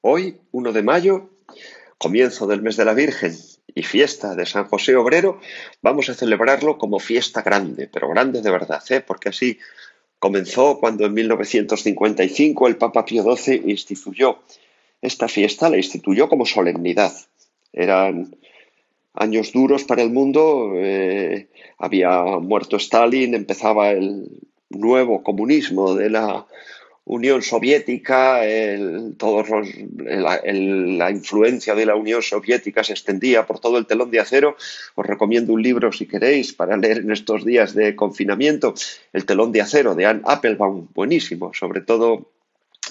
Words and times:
Hoy, 0.00 0.38
1 0.52 0.72
de 0.72 0.82
mayo, 0.84 1.28
comienzo 1.98 2.46
del 2.46 2.62
mes 2.62 2.76
de 2.76 2.84
la 2.84 2.94
Virgen 2.94 3.36
y 3.74 3.82
fiesta 3.82 4.36
de 4.36 4.46
San 4.46 4.66
José 4.66 4.94
Obrero, 4.94 5.40
vamos 5.82 6.08
a 6.08 6.14
celebrarlo 6.14 6.78
como 6.78 7.00
fiesta 7.00 7.42
grande, 7.42 7.88
pero 7.92 8.08
grande 8.08 8.40
de 8.40 8.48
verdad, 8.48 8.80
¿eh? 8.90 9.00
porque 9.00 9.30
así 9.30 9.58
comenzó 10.20 10.78
cuando 10.78 11.04
en 11.04 11.14
1955 11.14 12.68
el 12.68 12.76
Papa 12.76 13.04
Pío 13.04 13.24
XII 13.24 13.64
instituyó 13.66 14.38
esta 15.02 15.26
fiesta, 15.26 15.68
la 15.68 15.78
instituyó 15.78 16.28
como 16.28 16.46
solemnidad. 16.46 17.12
Eran 17.72 18.36
años 19.14 19.50
duros 19.50 19.82
para 19.82 20.02
el 20.02 20.10
mundo, 20.10 20.74
eh, 20.76 21.48
había 21.76 22.22
muerto 22.40 22.76
Stalin, 22.76 23.34
empezaba 23.34 23.90
el 23.90 24.28
nuevo 24.70 25.24
comunismo 25.24 25.96
de 25.96 26.10
la 26.10 26.46
Unión 27.08 27.40
Soviética, 27.40 28.40
la 30.44 31.10
influencia 31.10 31.74
de 31.74 31.86
la 31.86 31.96
Unión 31.96 32.22
Soviética 32.22 32.84
se 32.84 32.92
extendía 32.92 33.46
por 33.46 33.60
todo 33.60 33.78
el 33.78 33.86
telón 33.86 34.10
de 34.10 34.20
acero. 34.20 34.56
Os 34.94 35.06
recomiendo 35.06 35.54
un 35.54 35.62
libro, 35.62 35.90
si 35.90 36.06
queréis, 36.06 36.52
para 36.52 36.76
leer 36.76 36.98
en 36.98 37.10
estos 37.10 37.46
días 37.46 37.74
de 37.74 37.96
confinamiento, 37.96 38.74
El 39.14 39.24
telón 39.24 39.52
de 39.52 39.62
acero 39.62 39.94
de 39.94 40.04
Anne 40.04 40.20
Applebaum, 40.24 40.88
buenísimo, 40.94 41.54
sobre 41.54 41.80
todo 41.80 42.28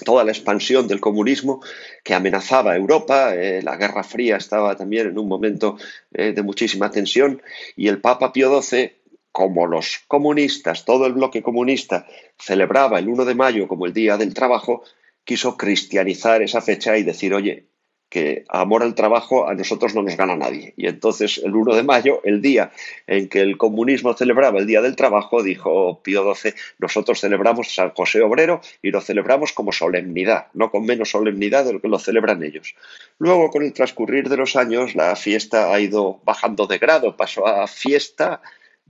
toda 0.04 0.24
la 0.24 0.32
expansión 0.32 0.88
del 0.88 1.00
comunismo 1.00 1.60
que 2.04 2.14
amenazaba 2.14 2.72
a 2.72 2.76
Europa, 2.76 3.34
eh, 3.34 3.62
la 3.62 3.76
Guerra 3.76 4.04
Fría 4.04 4.36
estaba 4.36 4.76
también 4.76 5.08
en 5.08 5.18
un 5.18 5.28
momento 5.28 5.76
eh, 6.12 6.32
de 6.32 6.42
muchísima 6.42 6.90
tensión 6.90 7.42
y 7.76 7.88
el 7.88 8.00
Papa 8.00 8.32
Pío 8.32 8.62
XII 8.62 8.97
como 9.38 9.68
los 9.68 10.00
comunistas, 10.08 10.84
todo 10.84 11.06
el 11.06 11.12
bloque 11.12 11.44
comunista 11.44 12.08
celebraba 12.36 12.98
el 12.98 13.08
1 13.08 13.24
de 13.24 13.36
mayo 13.36 13.68
como 13.68 13.86
el 13.86 13.92
Día 13.92 14.16
del 14.16 14.34
Trabajo, 14.34 14.82
quiso 15.22 15.56
cristianizar 15.56 16.42
esa 16.42 16.60
fecha 16.60 16.98
y 16.98 17.04
decir, 17.04 17.32
oye, 17.32 17.68
que 18.08 18.44
amor 18.48 18.82
al 18.82 18.96
trabajo 18.96 19.48
a 19.48 19.54
nosotros 19.54 19.94
no 19.94 20.02
nos 20.02 20.16
gana 20.16 20.34
nadie. 20.34 20.74
Y 20.76 20.88
entonces 20.88 21.38
el 21.38 21.54
1 21.54 21.76
de 21.76 21.84
mayo, 21.84 22.20
el 22.24 22.42
día 22.42 22.72
en 23.06 23.28
que 23.28 23.40
el 23.40 23.56
comunismo 23.58 24.12
celebraba 24.14 24.58
el 24.58 24.66
Día 24.66 24.82
del 24.82 24.96
Trabajo, 24.96 25.44
dijo 25.44 26.00
Pío 26.02 26.34
XII, 26.34 26.54
nosotros 26.80 27.20
celebramos 27.20 27.72
San 27.72 27.90
José 27.90 28.20
Obrero 28.22 28.60
y 28.82 28.90
lo 28.90 29.00
celebramos 29.00 29.52
como 29.52 29.70
solemnidad, 29.70 30.48
no 30.52 30.72
con 30.72 30.84
menos 30.84 31.10
solemnidad 31.10 31.64
de 31.64 31.74
lo 31.74 31.80
que 31.80 31.86
lo 31.86 32.00
celebran 32.00 32.42
ellos. 32.42 32.74
Luego, 33.18 33.50
con 33.50 33.62
el 33.62 33.72
transcurrir 33.72 34.28
de 34.28 34.36
los 34.36 34.56
años, 34.56 34.96
la 34.96 35.14
fiesta 35.14 35.72
ha 35.72 35.78
ido 35.78 36.18
bajando 36.24 36.66
de 36.66 36.78
grado, 36.78 37.16
pasó 37.16 37.46
a 37.46 37.68
fiesta 37.68 38.40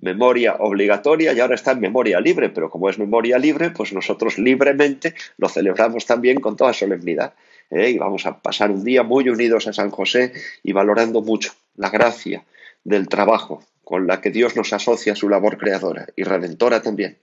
memoria 0.00 0.56
obligatoria 0.58 1.32
y 1.32 1.40
ahora 1.40 1.54
está 1.54 1.72
en 1.72 1.80
memoria 1.80 2.20
libre, 2.20 2.50
pero 2.50 2.70
como 2.70 2.88
es 2.88 2.98
memoria 2.98 3.38
libre, 3.38 3.70
pues 3.70 3.92
nosotros 3.92 4.38
libremente 4.38 5.14
lo 5.36 5.48
celebramos 5.48 6.06
también 6.06 6.40
con 6.40 6.56
toda 6.56 6.72
solemnidad. 6.72 7.34
¿eh? 7.70 7.90
Y 7.90 7.98
vamos 7.98 8.26
a 8.26 8.38
pasar 8.38 8.70
un 8.70 8.84
día 8.84 9.02
muy 9.02 9.28
unidos 9.28 9.66
a 9.66 9.72
San 9.72 9.90
José 9.90 10.32
y 10.62 10.72
valorando 10.72 11.22
mucho 11.22 11.52
la 11.76 11.90
gracia 11.90 12.44
del 12.84 13.08
trabajo 13.08 13.62
con 13.84 14.06
la 14.06 14.20
que 14.20 14.30
Dios 14.30 14.54
nos 14.54 14.72
asocia 14.72 15.14
a 15.14 15.16
su 15.16 15.28
labor 15.28 15.56
creadora 15.56 16.06
y 16.14 16.22
redentora 16.22 16.82
también. 16.82 17.18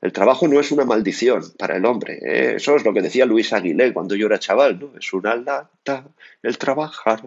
El 0.00 0.12
trabajo 0.12 0.46
no 0.46 0.60
es 0.60 0.70
una 0.70 0.84
maldición 0.84 1.42
para 1.58 1.76
el 1.76 1.84
hombre. 1.84 2.18
¿eh? 2.22 2.54
Eso 2.56 2.76
es 2.76 2.84
lo 2.84 2.94
que 2.94 3.02
decía 3.02 3.26
Luis 3.26 3.52
Aguilé 3.52 3.92
cuando 3.92 4.14
yo 4.14 4.26
era 4.26 4.38
chaval. 4.38 4.78
¿no? 4.78 4.92
Es 4.96 5.12
una 5.12 5.34
lata 5.34 6.04
el 6.42 6.56
trabajar. 6.56 7.22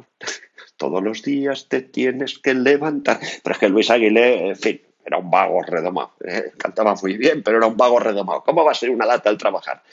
Todos 0.82 1.04
los 1.04 1.22
días 1.22 1.68
te 1.70 1.82
tienes 1.82 2.40
que 2.40 2.56
levantar. 2.56 3.20
Pero 3.44 3.54
es 3.54 3.60
que 3.60 3.70
Luis 3.70 3.92
Aguilé, 3.92 4.50
en 4.50 4.56
fin, 4.56 4.82
era 5.06 5.20
un 5.20 5.30
vago 5.30 5.62
redomado. 5.62 6.10
¿eh? 6.26 6.54
Cantaba 6.58 6.96
muy 7.00 7.18
bien, 7.18 7.44
pero 7.44 7.58
era 7.58 7.68
un 7.68 7.78
vago 7.78 8.00
redomado. 8.00 8.42
¿Cómo 8.44 8.66
va 8.66 8.72
a 8.72 8.74
ser 8.74 8.90
una 8.90 9.06
lata 9.06 9.30
el 9.30 9.38
trabajar? 9.38 9.84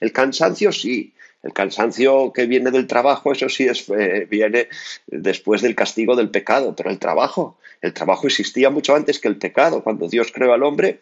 El 0.00 0.10
cansancio 0.10 0.72
sí. 0.72 1.12
El 1.42 1.52
cansancio 1.52 2.32
que 2.32 2.46
viene 2.46 2.70
del 2.70 2.86
trabajo, 2.86 3.30
eso 3.30 3.50
sí, 3.50 3.66
eh, 3.68 4.26
viene 4.30 4.68
después 5.06 5.60
del 5.60 5.74
castigo 5.74 6.16
del 6.16 6.30
pecado. 6.30 6.74
Pero 6.74 6.88
el 6.88 6.98
trabajo, 6.98 7.58
el 7.82 7.92
trabajo 7.92 8.26
existía 8.26 8.70
mucho 8.70 8.96
antes 8.96 9.20
que 9.20 9.28
el 9.28 9.36
pecado. 9.36 9.84
Cuando 9.84 10.08
Dios 10.08 10.32
creó 10.32 10.54
al 10.54 10.62
hombre, 10.62 11.00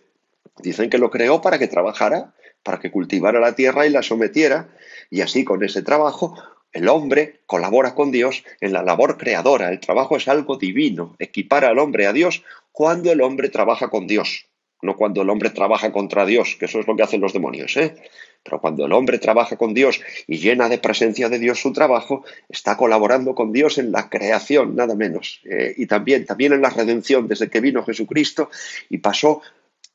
dicen 0.59 0.91
que 0.91 0.99
lo 0.99 1.13
creó 1.13 1.41
para 1.41 1.61
que 1.61 1.69
trabajara, 1.69 2.35
para 2.65 2.81
que 2.81 2.91
cultivara 2.91 3.39
la 3.39 3.55
tierra 3.55 3.87
y 3.87 3.91
la 3.91 4.03
sometiera. 4.03 4.71
Y 5.09 5.21
así 5.21 5.45
con 5.45 5.63
ese 5.63 5.83
trabajo 5.83 6.37
el 6.73 6.89
hombre 6.89 7.41
colabora 7.47 7.95
con 7.95 8.11
Dios 8.11 8.45
en 8.61 8.73
la 8.73 8.83
labor 8.83 9.17
creadora. 9.17 9.71
El 9.71 9.81
trabajo 9.81 10.17
es 10.17 10.29
algo 10.29 10.57
divino. 10.57 11.17
Equipara 11.19 11.69
al 11.69 11.79
hombre 11.79 12.07
a 12.07 12.13
Dios 12.13 12.43
cuando 12.73 13.11
el 13.11 13.23
hombre 13.23 13.49
trabaja 13.49 13.89
con 13.89 14.07
Dios, 14.07 14.47
no 14.83 14.97
cuando 14.97 15.23
el 15.23 15.31
hombre 15.31 15.51
trabaja 15.51 15.91
contra 15.93 16.27
Dios, 16.27 16.57
que 16.59 16.67
eso 16.67 16.81
es 16.81 16.87
lo 16.87 16.95
que 16.95 17.03
hacen 17.03 17.23
los 17.23 17.33
demonios. 17.33 17.77
¿eh? 17.79 17.95
Pero 18.43 18.61
cuando 18.61 18.85
el 18.85 18.93
hombre 18.93 19.19
trabaja 19.19 19.57
con 19.57 19.73
Dios 19.73 20.01
y 20.27 20.37
llena 20.37 20.69
de 20.69 20.79
presencia 20.79 21.29
de 21.29 21.39
Dios 21.39 21.61
su 21.61 21.73
trabajo, 21.73 22.25
está 22.49 22.77
colaborando 22.77 23.35
con 23.35 23.53
Dios 23.53 23.79
en 23.79 23.93
la 23.93 24.11
creación, 24.11 24.77
nada 24.77 24.95
menos. 24.95 25.41
Eh, 25.45 25.75
y 25.79 25.87
también, 25.87 26.27
también 26.27 26.53
en 26.53 26.61
la 26.61 26.71
redención, 26.71 27.27
desde 27.27 27.49
que 27.49 27.61
vino 27.61 27.85
Jesucristo 27.85 28.51
y 28.91 28.99
pasó 28.99 29.41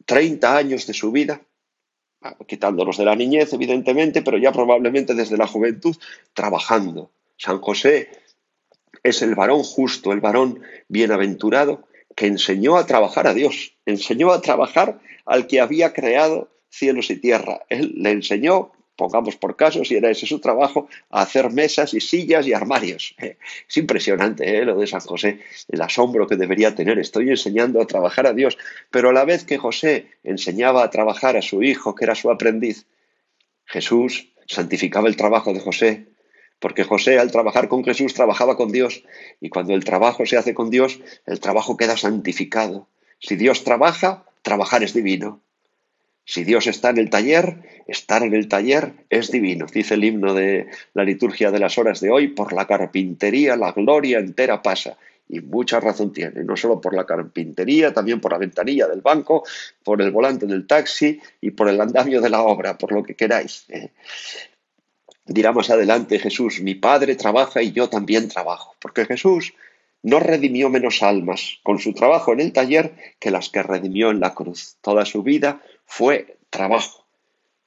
30 0.06 0.58
años 0.58 0.88
de 0.88 0.94
su 0.94 1.12
vida 1.12 1.42
quitándolos 2.48 2.98
de 2.98 3.06
la 3.06 3.16
niñez, 3.16 3.54
evidentemente, 3.54 4.22
pero 4.22 4.38
ya 4.38 4.52
probablemente 4.52 5.14
desde 5.14 5.38
la 5.38 5.48
juventud, 5.48 5.96
trabajando. 6.34 7.12
San 7.38 7.60
José 7.60 8.10
es 9.04 9.22
el 9.22 9.36
varón 9.36 9.64
justo, 9.64 10.12
el 10.12 10.20
varón 10.20 10.62
bienaventurado, 10.88 11.88
que 12.16 12.28
enseñó 12.28 12.78
a 12.78 12.86
trabajar 12.86 13.28
a 13.28 13.34
Dios, 13.34 13.76
enseñó 13.86 14.32
a 14.32 14.42
trabajar 14.42 15.00
al 15.26 15.48
que 15.48 15.62
había 15.62 15.94
creado 15.94 16.50
cielos 16.70 17.10
y 17.10 17.18
tierra. 17.18 17.62
Él 17.70 17.94
le 17.96 18.12
enseñó 18.12 18.72
pongamos 18.96 19.36
por 19.36 19.56
caso, 19.56 19.84
si 19.84 19.96
era 19.96 20.10
ese 20.10 20.26
su 20.26 20.40
trabajo, 20.40 20.88
hacer 21.10 21.50
mesas 21.52 21.94
y 21.94 22.02
sillas 22.02 22.48
y 22.48 22.54
armarios. 22.54 23.16
Es 23.68 23.78
impresionante 23.78 24.58
¿eh? 24.58 24.66
lo 24.66 24.78
de 24.78 24.88
San 24.88 25.02
José, 25.02 25.40
el 25.70 25.82
asombro 25.82 26.28
que 26.28 26.36
debería 26.36 26.76
tener. 26.76 27.00
Estoy 27.00 27.30
enseñando 27.30 27.82
a 27.82 27.88
trabajar 27.88 28.28
a 28.28 28.34
Dios, 28.34 28.58
pero 28.90 29.10
a 29.10 29.14
la 29.14 29.26
vez 29.26 29.46
que 29.46 29.58
José 29.58 30.08
enseñaba 30.24 30.84
a 30.84 30.90
trabajar 30.90 31.38
a 31.38 31.42
su 31.42 31.64
hijo, 31.64 31.96
que 31.96 32.06
era 32.06 32.16
su 32.16 32.30
aprendiz, 32.30 32.86
Jesús 33.66 34.34
santificaba 34.48 35.08
el 35.08 35.16
trabajo 35.16 35.54
de 35.54 35.62
José, 35.62 36.08
porque 36.60 36.84
José 36.84 37.18
al 37.18 37.32
trabajar 37.32 37.68
con 37.70 37.84
Jesús 37.84 38.14
trabajaba 38.14 38.58
con 38.58 38.72
Dios, 38.72 39.04
y 39.40 39.50
cuando 39.50 39.74
el 39.74 39.84
trabajo 39.84 40.26
se 40.26 40.38
hace 40.38 40.54
con 40.54 40.70
Dios, 40.70 41.00
el 41.26 41.40
trabajo 41.40 41.78
queda 41.78 41.98
santificado. 41.98 42.88
Si 43.20 43.36
Dios 43.36 43.64
trabaja, 43.64 44.26
trabajar 44.42 44.84
es 44.84 44.94
divino. 44.94 45.42
Si 46.26 46.44
Dios 46.44 46.68
está 46.68 46.92
en 46.92 46.98
el 46.98 47.10
taller, 47.10 47.84
estar 47.88 48.24
en 48.24 48.34
el 48.34 48.48
taller 48.48 48.94
es 49.10 49.32
divino. 49.32 49.66
Dice 49.66 49.96
el 49.96 50.04
himno 50.04 50.34
de 50.34 50.68
la 50.94 51.04
liturgia 51.04 51.52
de 51.52 51.60
las 51.60 51.78
horas 51.78 52.00
de 52.00 52.12
hoy, 52.12 52.30
por 52.30 52.54
la 52.54 52.68
carpintería 52.68 53.56
la 53.56 53.72
gloria 53.72 54.20
entera 54.20 54.62
pasa. 54.62 54.98
Y 55.28 55.40
mucha 55.40 55.80
razón 55.80 56.12
tiene, 56.12 56.44
no 56.44 56.58
solo 56.58 56.82
por 56.82 56.94
la 56.94 57.06
carpintería, 57.06 57.94
también 57.94 58.20
por 58.20 58.34
la 58.34 58.38
ventanilla 58.38 58.88
del 58.88 59.02
banco, 59.02 59.44
por 59.84 60.02
el 60.02 60.12
volante 60.12 60.46
del 60.46 60.68
taxi 60.68 61.22
y 61.40 61.52
por 61.52 61.70
el 61.70 61.80
andamio 61.80 62.20
de 62.20 62.30
la 62.30 62.42
obra, 62.42 62.78
por 62.78 62.92
lo 62.92 63.02
que 63.02 63.16
queráis. 63.16 63.66
Dirá 65.26 65.54
más 65.54 65.70
adelante 65.70 66.20
Jesús, 66.20 66.62
mi 66.62 66.76
Padre 66.76 67.16
trabaja 67.16 67.62
y 67.62 67.72
yo 67.72 67.88
también 67.88 68.28
trabajo, 68.28 68.76
porque 68.80 69.06
Jesús 69.06 69.54
no 70.04 70.20
redimió 70.20 70.70
menos 70.70 71.04
almas 71.04 71.60
con 71.64 71.80
su 71.80 71.94
trabajo 71.94 72.34
en 72.34 72.40
el 72.40 72.54
taller 72.54 72.96
que 73.20 73.32
las 73.32 73.50
que 73.50 73.64
redimió 73.64 74.10
en 74.10 74.20
la 74.20 74.34
cruz. 74.34 74.78
Toda 74.82 75.06
su 75.06 75.24
vida 75.24 75.62
fue 75.86 76.38
trabajo. 76.50 77.06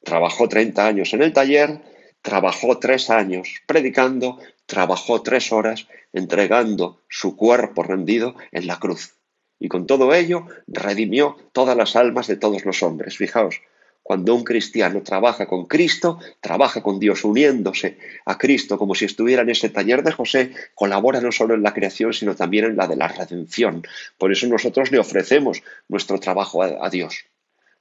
Trabajó 0.02 0.48
30 0.48 0.86
años 0.86 1.14
en 1.14 1.22
el 1.22 1.32
taller, 1.32 1.80
trabajó 2.22 2.78
tres 2.78 3.10
años 3.10 3.48
predicando, 3.66 4.38
trabajó 4.66 5.22
tres 5.22 5.52
horas 5.52 5.86
entregando 6.12 7.00
su 7.08 7.36
cuerpo 7.36 7.82
rendido 7.82 8.34
en 8.52 8.66
la 8.66 8.78
cruz. 8.78 9.14
Y 9.58 9.68
con 9.68 9.86
todo 9.86 10.12
ello 10.12 10.46
redimió 10.66 11.36
todas 11.52 11.76
las 11.76 11.96
almas 11.96 12.26
de 12.26 12.36
todos 12.36 12.64
los 12.64 12.82
hombres. 12.82 13.16
Fijaos, 13.16 13.60
cuando 14.04 14.34
un 14.34 14.44
cristiano 14.44 15.02
trabaja 15.02 15.46
con 15.46 15.64
Cristo, 15.64 16.20
trabaja 16.40 16.82
con 16.82 17.00
Dios 17.00 17.24
uniéndose 17.24 17.96
a 18.26 18.36
Cristo 18.36 18.78
como 18.78 18.94
si 18.94 19.06
estuviera 19.06 19.42
en 19.42 19.48
ese 19.48 19.70
taller 19.70 20.02
de 20.04 20.12
José, 20.12 20.52
colabora 20.74 21.22
no 21.22 21.32
solo 21.32 21.54
en 21.54 21.62
la 21.62 21.72
creación, 21.72 22.12
sino 22.12 22.36
también 22.36 22.66
en 22.66 22.76
la 22.76 22.86
de 22.86 22.96
la 22.96 23.08
redención. 23.08 23.82
Por 24.18 24.30
eso 24.30 24.46
nosotros 24.46 24.92
le 24.92 24.98
ofrecemos 24.98 25.62
nuestro 25.88 26.20
trabajo 26.20 26.62
a, 26.62 26.86
a 26.86 26.90
Dios. 26.90 27.24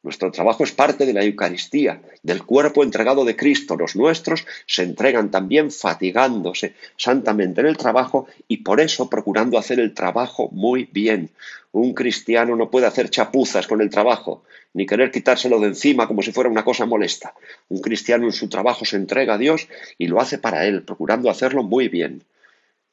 Nuestro 0.03 0.31
trabajo 0.31 0.65
es 0.65 0.73
parte 0.73 1.05
de 1.05 1.13
la 1.13 1.23
Eucaristía, 1.23 2.01
del 2.23 2.43
cuerpo 2.43 2.83
entregado 2.83 3.23
de 3.23 3.37
Cristo. 3.37 3.77
Los 3.77 3.95
nuestros 3.95 4.45
se 4.67 4.83
entregan 4.83 5.31
también 5.31 5.71
fatigándose 5.71 6.73
santamente 6.97 7.61
en 7.61 7.67
el 7.67 7.77
trabajo 7.77 8.27
y 8.49 8.57
por 8.57 8.81
eso 8.81 9.09
procurando 9.09 9.57
hacer 9.57 9.79
el 9.79 9.93
trabajo 9.93 10.49
muy 10.51 10.89
bien. 10.91 11.29
Un 11.71 11.93
cristiano 11.93 12.57
no 12.57 12.69
puede 12.69 12.85
hacer 12.85 13.09
chapuzas 13.09 13.65
con 13.65 13.79
el 13.79 13.89
trabajo, 13.89 14.43
ni 14.73 14.85
querer 14.85 15.09
quitárselo 15.09 15.61
de 15.61 15.67
encima 15.67 16.05
como 16.05 16.21
si 16.21 16.33
fuera 16.33 16.49
una 16.49 16.65
cosa 16.65 16.85
molesta. 16.85 17.33
Un 17.69 17.79
cristiano 17.79 18.25
en 18.25 18.33
su 18.33 18.49
trabajo 18.49 18.83
se 18.83 18.97
entrega 18.97 19.35
a 19.35 19.37
Dios 19.37 19.69
y 19.97 20.07
lo 20.07 20.19
hace 20.19 20.37
para 20.37 20.65
Él, 20.65 20.83
procurando 20.83 21.29
hacerlo 21.29 21.63
muy 21.63 21.87
bien. 21.87 22.23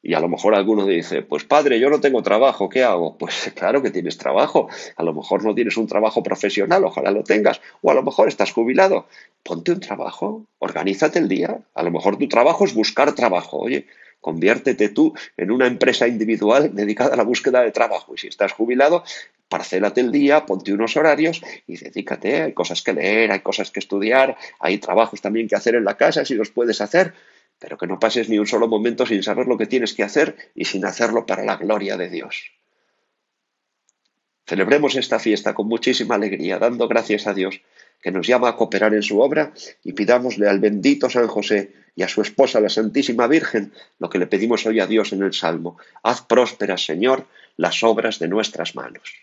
Y 0.03 0.15
a 0.15 0.19
lo 0.19 0.29
mejor 0.29 0.55
alguno 0.55 0.85
dice, 0.85 1.21
pues 1.21 1.43
padre, 1.43 1.79
yo 1.79 1.89
no 1.89 1.99
tengo 1.99 2.23
trabajo, 2.23 2.69
¿qué 2.69 2.83
hago? 2.83 3.17
Pues 3.17 3.51
claro 3.55 3.81
que 3.83 3.91
tienes 3.91 4.17
trabajo. 4.17 4.67
A 4.95 5.03
lo 5.03 5.13
mejor 5.13 5.43
no 5.43 5.53
tienes 5.53 5.77
un 5.77 5.87
trabajo 5.87 6.23
profesional, 6.23 6.83
ojalá 6.83 7.11
lo 7.11 7.23
tengas. 7.23 7.61
O 7.81 7.91
a 7.91 7.93
lo 7.93 8.01
mejor 8.01 8.27
estás 8.27 8.51
jubilado. 8.51 9.07
Ponte 9.43 9.71
un 9.71 9.79
trabajo, 9.79 10.45
organízate 10.59 11.19
el 11.19 11.27
día. 11.27 11.59
A 11.75 11.83
lo 11.83 11.91
mejor 11.91 12.17
tu 12.17 12.27
trabajo 12.27 12.65
es 12.65 12.73
buscar 12.73 13.13
trabajo. 13.13 13.57
Oye, 13.57 13.85
conviértete 14.21 14.89
tú 14.89 15.13
en 15.37 15.51
una 15.51 15.67
empresa 15.67 16.07
individual 16.07 16.73
dedicada 16.73 17.13
a 17.13 17.17
la 17.17 17.23
búsqueda 17.23 17.61
de 17.61 17.71
trabajo. 17.71 18.15
Y 18.15 18.17
si 18.17 18.27
estás 18.27 18.53
jubilado, 18.53 19.03
parcélate 19.49 20.01
el 20.01 20.11
día, 20.11 20.47
ponte 20.47 20.73
unos 20.73 20.97
horarios 20.97 21.43
y 21.67 21.77
dedícate. 21.77 22.41
Hay 22.41 22.53
cosas 22.53 22.81
que 22.81 22.93
leer, 22.93 23.31
hay 23.31 23.41
cosas 23.41 23.69
que 23.69 23.79
estudiar, 23.79 24.35
hay 24.59 24.79
trabajos 24.79 25.21
también 25.21 25.47
que 25.47 25.55
hacer 25.55 25.75
en 25.75 25.85
la 25.85 25.97
casa, 25.97 26.25
si 26.25 26.33
los 26.33 26.49
puedes 26.49 26.81
hacer 26.81 27.13
pero 27.61 27.77
que 27.77 27.85
no 27.85 27.99
pases 27.99 28.27
ni 28.27 28.39
un 28.39 28.47
solo 28.47 28.67
momento 28.67 29.05
sin 29.05 29.21
saber 29.21 29.45
lo 29.45 29.55
que 29.55 29.67
tienes 29.67 29.93
que 29.93 30.01
hacer 30.03 30.35
y 30.55 30.65
sin 30.65 30.83
hacerlo 30.83 31.27
para 31.27 31.45
la 31.45 31.57
gloria 31.57 31.95
de 31.95 32.09
Dios. 32.09 32.51
Celebremos 34.47 34.95
esta 34.95 35.19
fiesta 35.19 35.53
con 35.53 35.67
muchísima 35.67 36.15
alegría, 36.15 36.57
dando 36.57 36.87
gracias 36.87 37.27
a 37.27 37.35
Dios, 37.35 37.61
que 38.01 38.11
nos 38.11 38.25
llama 38.25 38.49
a 38.49 38.55
cooperar 38.57 38.95
en 38.95 39.03
su 39.03 39.21
obra, 39.21 39.53
y 39.83 39.93
pidámosle 39.93 40.49
al 40.49 40.59
bendito 40.59 41.07
San 41.07 41.27
José 41.27 41.71
y 41.95 42.01
a 42.01 42.07
su 42.07 42.23
esposa, 42.23 42.59
la 42.59 42.69
Santísima 42.69 43.27
Virgen, 43.27 43.71
lo 43.99 44.09
que 44.09 44.17
le 44.17 44.25
pedimos 44.25 44.65
hoy 44.65 44.79
a 44.79 44.87
Dios 44.87 45.13
en 45.13 45.21
el 45.21 45.33
Salmo. 45.33 45.77
Haz 46.01 46.23
prósperas, 46.23 46.83
Señor, 46.83 47.27
las 47.57 47.83
obras 47.83 48.17
de 48.17 48.27
nuestras 48.27 48.75
manos. 48.75 49.13